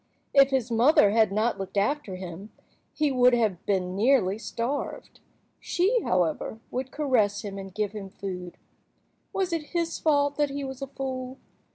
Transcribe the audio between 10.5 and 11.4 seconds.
was a fool?